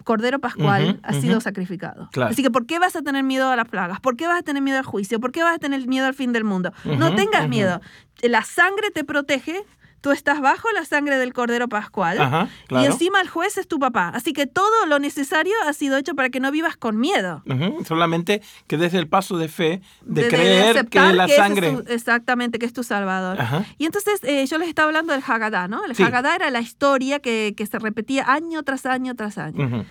Cordero 0.04 0.38
Pascual 0.38 1.00
ha 1.02 1.12
sido 1.12 1.40
sacrificado. 1.40 2.08
Claro. 2.12 2.30
Así 2.30 2.42
que, 2.44 2.50
¿por 2.50 2.64
qué 2.64 2.78
vas 2.78 2.94
a 2.96 3.02
tener 3.02 3.24
miedo 3.24 3.50
a 3.50 3.56
las 3.56 3.68
plagas? 3.68 4.00
¿Por 4.00 4.16
qué 4.16 4.26
vas 4.28 4.38
a 4.38 4.42
tener 4.42 4.62
miedo 4.62 4.78
al 4.78 4.84
juicio? 4.84 5.18
¿Por 5.20 5.32
qué 5.32 5.42
vas 5.42 5.56
a 5.56 5.58
tener 5.58 5.84
miedo 5.88 6.06
al 6.06 6.14
fin 6.14 6.32
del 6.32 6.44
mundo? 6.44 6.72
no 6.84 7.14
tengas 7.16 7.48
miedo. 7.48 7.80
La 8.22 8.42
sangre 8.44 8.90
te 8.92 9.02
protege. 9.04 9.64
Tú 10.00 10.12
estás 10.12 10.40
bajo 10.40 10.68
la 10.74 10.84
sangre 10.84 11.18
del 11.18 11.32
Cordero 11.32 11.68
Pascual. 11.68 12.20
Ajá, 12.20 12.48
claro. 12.68 12.84
Y 12.84 12.86
encima 12.86 13.20
el 13.20 13.28
juez 13.28 13.58
es 13.58 13.66
tu 13.66 13.78
papá. 13.80 14.10
Así 14.14 14.32
que 14.32 14.46
todo 14.46 14.86
lo 14.86 14.98
necesario 15.00 15.52
ha 15.66 15.72
sido 15.72 15.96
hecho 15.96 16.14
para 16.14 16.30
que 16.30 16.38
no 16.38 16.50
vivas 16.52 16.76
con 16.76 16.98
miedo. 16.98 17.42
Solamente 17.86 18.40
que 18.66 18.76
desde 18.76 18.98
el 18.98 19.08
paso 19.08 19.36
de 19.38 19.48
fe, 19.48 19.80
de, 20.02 20.22
De- 20.22 20.22
de 20.22 20.28
creer 20.28 20.70
aceptar 20.76 21.10
que 21.10 21.16
la 21.16 21.24
es 21.24 21.34
sangre... 21.36 21.72
tu- 21.72 21.92
exactamente, 21.92 22.58
que 22.58 22.66
es 22.66 22.72
tu 22.72 22.82
salvador. 22.84 23.40
Ajá. 23.40 23.64
Y 23.78 23.86
entonces 23.86 24.20
eh, 24.22 24.46
yo 24.46 24.58
les 24.58 24.68
estaba 24.68 24.86
hablando 24.86 25.12
del 25.12 25.22
Haggadah, 25.26 25.68
¿no? 25.68 25.84
El 25.84 25.94
Sí. 25.96 26.02
Haggadah 26.02 26.36
era 26.36 26.50
la 26.50 26.60
historia 26.60 27.18
que, 27.18 27.54
que 27.56 27.66
se 27.66 27.78
repetía 27.78 28.24
año 28.32 28.62
tras 28.62 28.86
año 28.86 29.14
tras 29.16 29.36
año. 29.38 29.84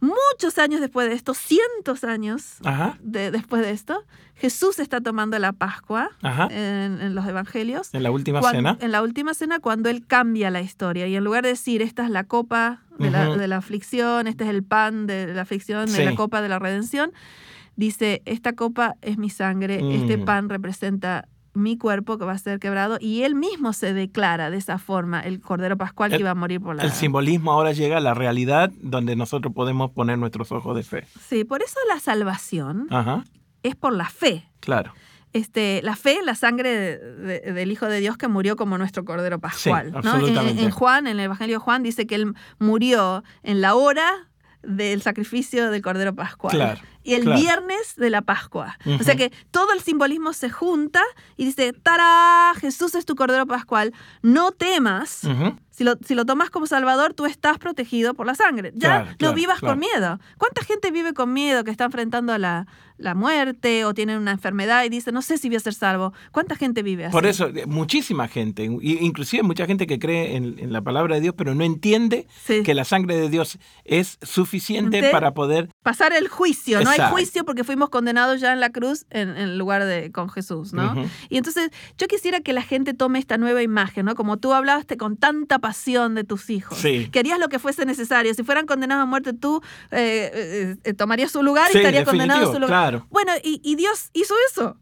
Muchos 0.00 0.58
años 0.58 0.80
después 0.80 1.08
de 1.08 1.14
esto, 1.16 1.34
cientos 1.34 2.04
años 2.04 2.58
de- 3.00 3.30
después 3.32 3.62
de 3.62 3.72
esto, 3.72 4.04
Jesús 4.36 4.78
está 4.78 5.00
tomando 5.00 5.36
la 5.40 5.52
Pascua 5.52 6.10
en, 6.50 7.00
en 7.00 7.14
los 7.16 7.26
evangelios. 7.26 7.92
En 7.92 8.04
la 8.04 8.12
última 8.12 8.40
cena. 8.42 8.78
En 8.80 8.92
la 8.92 9.02
última 9.02 9.34
cena, 9.34 9.58
cuando 9.58 9.88
Él 9.88 10.06
cambia 10.06 10.50
la 10.50 10.60
historia 10.60 11.08
y 11.08 11.16
en 11.16 11.24
lugar 11.24 11.42
de 11.42 11.50
decir, 11.50 11.82
esta 11.82 12.04
es 12.04 12.10
la 12.10 12.22
copa 12.24 12.82
de, 12.98 13.10
la, 13.10 13.36
de 13.36 13.48
la 13.48 13.56
aflicción, 13.56 14.28
este 14.28 14.44
es 14.44 14.50
el 14.50 14.62
pan 14.62 15.06
de 15.08 15.34
la 15.34 15.42
aflicción, 15.42 15.88
Sí. 15.88 15.98
de 15.98 16.04
la 16.04 16.14
copa 16.14 16.40
de 16.42 16.48
la 16.48 16.60
redención, 16.60 17.12
dice, 17.74 18.22
esta 18.24 18.52
copa 18.54 18.94
es 19.02 19.18
mi 19.18 19.30
sangre, 19.30 19.80
este 19.94 20.16
Mm. 20.18 20.24
pan 20.24 20.48
representa 20.48 21.26
mi 21.54 21.76
cuerpo 21.78 22.18
que 22.18 22.24
va 22.24 22.32
a 22.32 22.38
ser 22.38 22.58
quebrado 22.60 22.98
y 23.00 23.22
él 23.22 23.34
mismo 23.34 23.72
se 23.72 23.92
declara 23.94 24.50
de 24.50 24.56
esa 24.58 24.78
forma 24.78 25.20
el 25.20 25.40
cordero 25.40 25.76
pascual 25.76 26.10
que 26.10 26.18
iba 26.18 26.30
a 26.30 26.34
morir 26.34 26.60
por 26.60 26.76
la 26.76 26.82
El 26.84 26.92
simbolismo 26.92 27.52
ahora 27.52 27.72
llega 27.72 27.96
a 27.96 28.00
la 28.00 28.14
realidad 28.14 28.70
donde 28.80 29.16
nosotros 29.16 29.52
podemos 29.54 29.90
poner 29.90 30.18
nuestros 30.18 30.52
ojos 30.52 30.76
de 30.76 30.82
fe. 30.84 31.06
sí 31.28 31.44
por 31.44 31.62
eso 31.62 31.78
la 31.92 31.98
salvación 32.00 32.86
Ajá, 32.90 33.24
es 33.62 33.74
por 33.74 33.92
la 33.92 34.08
fe 34.08 34.44
claro. 34.60 34.92
este, 35.32 35.80
la 35.82 35.96
fe 35.96 36.18
en 36.18 36.26
la 36.26 36.34
sangre 36.36 36.68
de- 36.70 36.98
de- 37.40 37.52
del 37.52 37.72
Hijo 37.72 37.86
de 37.86 37.98
Dios 38.00 38.16
que 38.16 38.28
murió 38.28 38.54
como 38.56 38.78
nuestro 38.78 39.04
Cordero 39.04 39.38
Pascual. 39.40 39.92
¿no? 40.04 40.26
En-. 40.26 40.58
En, 40.58 40.70
Juan, 40.70 41.06
en 41.06 41.14
el 41.18 41.20
Evangelio 41.24 41.56
de 41.56 41.60
Juan, 41.60 41.82
dice 41.82 42.06
que 42.06 42.14
él 42.14 42.34
murió 42.58 43.24
en 43.42 43.60
la 43.60 43.74
hora 43.74 44.08
del 44.62 45.02
sacrificio 45.02 45.70
del 45.70 45.82
Cordero 45.82 46.14
Pascual. 46.14 46.54
Claro, 46.54 46.80
y 47.02 47.14
el 47.14 47.22
claro. 47.22 47.40
viernes 47.40 47.94
de 47.96 48.10
la 48.10 48.22
Pascua. 48.22 48.76
O 49.00 49.02
sea 49.02 49.14
que 49.16 49.32
todo 49.50 49.72
el 49.72 49.80
simbolismo 49.80 50.32
se 50.32 50.50
junta 50.50 51.02
y 51.36 51.44
dice, 51.46 51.72
¡tará! 51.72 52.52
Jesús 52.60 52.94
es 52.94 53.04
tu 53.06 53.14
Cordero 53.14 53.46
Pascual. 53.46 53.92
No 54.22 54.52
temas. 54.52 55.22
Si 55.70 55.84
lo, 55.84 55.94
si 56.04 56.16
lo 56.16 56.26
tomas 56.26 56.50
como 56.50 56.66
Salvador, 56.66 57.14
tú 57.14 57.24
estás 57.24 57.56
protegido 57.58 58.12
por 58.14 58.26
la 58.26 58.34
sangre. 58.34 58.72
Ya 58.74 58.88
Claro, 58.88 59.04
no 59.12 59.16
claro, 59.16 59.34
vivas 59.34 59.60
con 59.60 59.78
miedo. 59.78 60.18
¿Cuánta 60.36 60.64
gente 60.64 60.90
vive 60.90 61.14
con 61.14 61.32
miedo 61.32 61.62
que 61.62 61.70
está 61.70 61.84
enfrentando 61.84 62.36
la, 62.36 62.66
la 62.96 63.14
muerte 63.14 63.84
o 63.84 63.94
tiene 63.94 64.18
una 64.18 64.32
enfermedad 64.32 64.82
y 64.84 64.88
dice, 64.88 65.12
no 65.12 65.22
sé 65.22 65.38
si 65.38 65.48
voy 65.48 65.56
a 65.56 65.60
ser 65.60 65.74
salvo? 65.74 66.12
¿Cuánta 66.32 66.56
gente 66.56 66.82
vive 66.82 67.04
así? 67.04 67.12
Por 67.12 67.26
eso, 67.26 67.46
eh, 67.46 67.64
muchísima 67.66 68.26
gente, 68.26 68.64
inclusive 68.64 69.44
mucha 69.44 69.66
gente 69.66 69.86
que 69.86 70.00
cree 70.00 70.34
en, 70.34 70.58
en 70.58 70.72
la 70.72 70.82
palabra 70.82 71.14
de 71.14 71.20
Dios, 71.20 71.34
pero 71.38 71.54
no 71.54 71.62
entiende 71.62 72.26
Sí. 72.44 72.64
que 72.64 72.74
la 72.74 72.84
sangre 72.84 73.14
de 73.16 73.28
Dios 73.28 73.58
es 73.84 74.18
suficiente 74.22 74.98
Ente- 74.98 75.12
para 75.12 75.32
poder... 75.32 75.68
Pasar 75.84 76.12
el 76.12 76.26
juicio. 76.26 76.80
No 76.82 76.87
hay 76.88 76.96
Exacto. 76.96 77.14
juicio 77.16 77.44
porque 77.44 77.64
fuimos 77.64 77.88
condenados 77.88 78.40
ya 78.40 78.52
en 78.52 78.60
la 78.60 78.70
cruz 78.70 79.06
en, 79.10 79.36
en 79.36 79.58
lugar 79.58 79.84
de 79.84 80.10
con 80.12 80.28
Jesús, 80.30 80.72
¿no? 80.72 80.94
Y 81.28 81.36
entonces 81.38 81.70
yo 81.96 82.06
quisiera 82.06 82.40
que 82.40 82.52
la 82.52 82.62
gente 82.62 82.94
tome 82.94 83.18
esta 83.18 83.38
nueva 83.38 83.62
imagen, 83.62 84.06
¿no? 84.06 84.14
Como 84.14 84.36
tú 84.36 84.52
hablaste 84.52 84.96
con 84.96 85.16
tanta 85.16 85.58
pasión 85.58 86.14
de 86.14 86.24
tus 86.24 86.50
hijos. 86.50 86.78
Sí. 86.78 87.08
Que 87.10 87.18
harías 87.20 87.38
lo 87.38 87.48
que 87.48 87.58
fuese 87.58 87.84
necesario. 87.86 88.32
Si 88.34 88.42
fueran 88.42 88.66
condenados 88.66 89.02
a 89.02 89.06
muerte, 89.06 89.32
tú 89.32 89.62
eh, 89.90 90.30
eh, 90.32 90.76
eh, 90.84 90.94
tomarías 90.94 91.30
su 91.32 91.42
lugar 91.42 91.70
y 91.72 91.76
estarías 91.78 92.04
condenado 92.04 92.42
a 92.50 92.52
su 92.52 92.60
lugar. 92.60 92.68
claro. 92.68 93.06
Bueno, 93.10 93.32
y, 93.42 93.60
y 93.64 93.76
Dios 93.76 94.10
hizo 94.12 94.34
eso. 94.50 94.76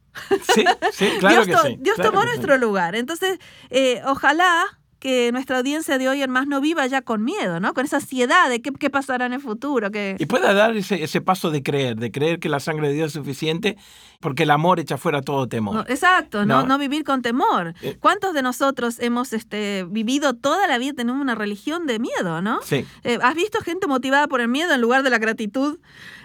Sí, 0.55 0.65
sí, 0.93 1.09
claro 1.21 1.45
Dios, 1.45 1.47
que 1.47 1.53
to- 1.53 1.63
sí. 1.69 1.77
Dios 1.81 1.97
claro 1.97 2.11
tomó 2.11 2.23
que 2.23 2.29
nuestro 2.29 2.57
lugar. 2.57 2.95
Entonces, 2.95 3.39
eh, 3.71 4.01
ojalá 4.07 4.76
que 4.99 5.31
nuestra 5.33 5.59
audiencia 5.59 5.99
de 5.99 6.09
hoy 6.09 6.23
en 6.23 6.31
más 6.31 6.47
no 6.47 6.61
viva 6.61 6.87
ya 6.87 7.03
con 7.03 7.23
miedo, 7.23 7.61
¿no? 7.61 7.75
Con 7.75 7.85
esa 7.85 7.97
ansiedad 7.97 8.49
de 8.49 8.63
qué, 8.63 8.73
qué 8.73 8.89
pasará 8.91 9.27
en 9.27 9.35
el 9.35 9.41
futuro. 9.41 9.91
Que... 9.91 10.17
Y 10.19 10.27
pueda 10.27 10.55
dar 10.55 10.77
ese, 10.77 11.03
ese 11.03 11.21
paso 11.21 11.51
de 11.51 11.63
creer, 11.63 11.97
de 11.97 12.11
creer 12.11 12.39
que 12.41 12.49
la 12.49 12.61
sangre 12.61 12.89
de 12.89 12.95
Dios 12.95 13.09
es 13.09 13.13
suficiente, 13.13 13.77
porque 14.21 14.45
el 14.45 14.51
amor 14.51 14.81
echa 14.81 14.97
fuera 14.97 15.21
todo 15.21 15.47
temor. 15.49 15.75
No, 15.75 15.81
exacto, 15.83 16.47
no, 16.47 16.63
No. 16.63 16.67
no 16.67 16.79
vivir 16.79 17.05
con 17.05 17.21
temor. 17.23 17.75
Eh. 17.83 17.97
¿Cuántos 18.01 18.33
de 18.35 18.43
nosotros 18.43 18.99
hemos 19.01 19.33
este, 19.33 19.85
vivido 19.89 20.35
toda 20.35 20.67
la 20.67 20.79
vida 20.79 20.95
teniendo 20.97 21.21
una 21.23 21.35
religión 21.35 21.87
de 21.87 21.99
miedo, 21.99 22.41
no? 22.41 22.61
Sí. 22.63 22.85
Eh, 23.05 23.19
¿Has 23.23 23.35
visto 23.35 23.61
gente 23.61 23.87
motivada 23.87 24.27
por 24.29 24.41
el 24.41 24.49
miedo 24.49 24.73
en 24.75 24.81
lugar 24.81 25.03
de 25.03 25.11
la 25.11 25.19
gratitud? 25.19 25.79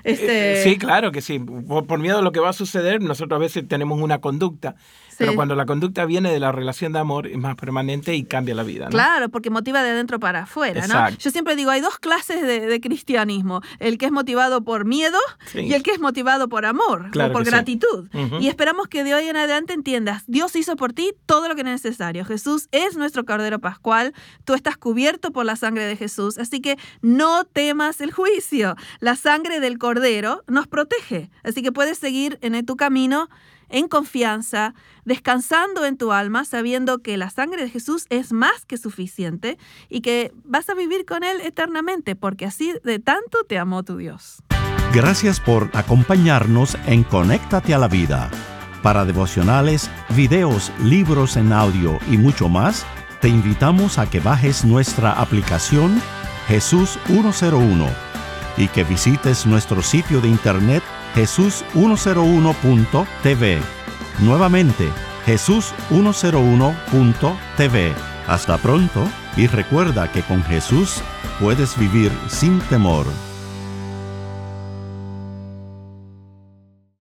Este, 0.04 0.62
Eh, 0.62 0.64
Sí, 0.64 0.78
claro 0.78 1.12
que 1.12 1.22
sí. 1.22 1.40
Por, 1.40 1.86
por 1.86 2.00
miedo 2.00 2.20
a 2.20 2.22
lo 2.22 2.32
que 2.32 2.40
va 2.40 2.50
a 2.50 2.54
suceder, 2.54 3.02
nosotros 3.02 3.38
a 3.38 3.42
veces 3.42 3.68
tenemos 3.68 4.00
una 4.02 4.20
conducta, 4.20 4.76
pero 5.18 5.36
cuando 5.36 5.56
la 5.56 5.68
conducta 5.68 6.06
viene 6.06 6.32
de 6.32 6.40
la 6.40 6.52
relación 6.52 6.94
de 6.94 7.00
amor, 7.00 7.28
es 7.28 7.38
más 7.38 7.56
permanente 7.56 8.16
y 8.16 8.24
cambia 8.24 8.56
la 8.56 8.61
vida. 8.64 8.86
¿no? 8.86 8.92
Claro, 8.92 9.30
porque 9.30 9.50
motiva 9.50 9.84
de 9.84 9.92
adentro 9.92 10.20
para 10.20 10.44
afuera, 10.44 10.88
¿no? 10.88 11.10
Yo 11.18 11.32
siempre 11.32 11.56
digo, 11.56 11.72
hay 11.72 11.82
dos 11.82 12.00
clases 12.00 12.42
de, 12.42 12.62
de 12.62 12.82
cristianismo, 12.82 13.62
el 13.80 13.98
que 13.98 14.06
es 14.06 14.12
motivado 14.12 14.64
por 14.64 14.86
miedo 14.86 15.18
Sí. 15.52 15.60
y 15.62 15.74
el 15.74 15.84
que 15.84 15.92
es 15.92 16.00
motivado 16.00 16.50
por 16.50 16.66
amor 16.66 17.10
Claro 17.12 17.32
o 17.32 17.34
por 17.34 17.44
sí. 17.46 17.52
gratitud. 17.52 18.10
Y 18.40 18.48
esperamos 18.48 18.88
que 18.88 19.04
de 19.04 19.14
hoy 19.16 19.28
en 19.28 19.38
adelante 19.38 19.74
entiendas, 19.74 20.24
Dios 20.28 20.56
hizo 20.56 20.76
por 20.76 20.94
ti 20.94 21.14
todo 21.26 21.48
lo 21.48 21.56
que 21.56 21.62
es 21.62 21.66
necesario. 21.68 22.26
Jesús 22.26 22.68
es 22.72 22.96
nuestro 22.98 23.26
Cordero 23.26 23.60
Pascual, 23.60 24.14
tú 24.46 24.54
estás 24.54 24.78
cubierto 24.78 25.32
por 25.32 25.46
la 25.46 25.56
sangre 25.56 25.86
de 25.86 25.96
Jesús, 25.96 26.38
así 26.38 26.62
que 26.62 26.78
no 27.02 27.44
temas 27.46 28.02
el 28.02 28.12
juicio. 28.12 28.76
La 29.00 29.16
sangre 29.16 29.60
del 29.60 29.78
Cordero 29.78 30.44
nos 30.48 30.68
protege, 30.68 31.30
así 31.44 31.62
que 31.62 31.72
puedes 31.72 31.98
seguir 31.98 32.38
en 32.42 32.66
tu 32.66 32.76
camino 32.76 33.30
en 33.72 33.88
confianza, 33.88 34.74
descansando 35.06 35.86
en 35.86 35.98
tu 35.98 36.12
alma, 36.12 36.46
sabiendo 36.46 37.00
que 37.00 37.18
la 37.18 37.30
sangre 37.30 37.64
de 37.64 37.70
Jesús 37.70 38.06
es 38.10 38.32
más 38.32 38.66
que 38.66 38.78
suficiente 38.78 39.58
y 39.90 40.02
que 40.02 40.32
vas 40.44 40.70
a 40.70 40.74
vivir 40.74 41.06
con 41.06 41.24
Él 41.24 41.42
eternamente, 41.42 42.16
porque 42.16 42.46
así 42.46 42.74
de 42.84 43.00
tanto 43.00 43.44
te 43.48 43.58
amó 43.58 43.84
tu 43.84 43.98
Dios. 43.98 44.44
Gracias 44.94 45.40
por 45.40 45.70
acompañarnos 45.74 46.78
en 46.86 47.04
Conéctate 47.04 47.74
a 47.74 47.78
la 47.78 47.88
Vida. 47.88 48.30
Para 48.84 49.06
devocionales, 49.06 49.90
videos, 50.10 50.72
libros 50.84 51.38
en 51.38 51.54
audio 51.54 52.00
y 52.10 52.18
mucho 52.18 52.50
más, 52.50 52.86
te 53.22 53.30
invitamos 53.30 54.00
a 54.00 54.10
que 54.10 54.20
bajes 54.20 54.66
nuestra 54.66 55.14
aplicación 55.14 56.02
Jesús 56.48 57.00
101 57.06 57.88
y 58.58 58.68
que 58.68 58.84
visites 58.84 59.46
nuestro 59.46 59.82
sitio 59.82 60.20
de 60.20 60.28
internet 60.28 60.84
jesús101.tv. 61.16 63.60
Nuevamente, 64.20 64.90
jesús101.tv. 65.26 67.94
Hasta 68.28 68.58
pronto 68.58 69.08
y 69.36 69.48
recuerda 69.48 70.12
que 70.12 70.22
con 70.22 70.44
Jesús 70.44 71.02
puedes 71.40 71.76
vivir 71.78 72.12
sin 72.28 72.60
temor. 72.60 73.08